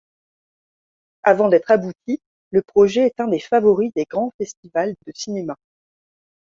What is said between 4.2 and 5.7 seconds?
festivals de cinéma.